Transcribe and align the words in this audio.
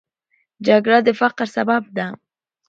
جګړه 0.67 0.97
د 1.05 1.07
فقر 1.19 1.47
سبب 1.55 1.83
ده 1.97 2.07